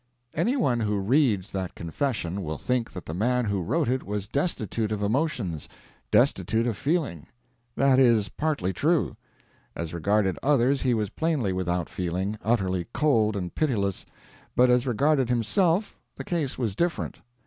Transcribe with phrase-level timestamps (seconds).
[0.33, 4.91] Anyone who reads that confession will think that the man who wrote it was destitute
[4.91, 5.69] of emotions,
[6.09, 7.27] destitute of feeling.
[7.75, 9.15] That is partly true.
[9.75, 14.03] As regarded others he was plainly without feeling utterly cold and pitiless;
[14.55, 17.19] but as regarded himself the case was different.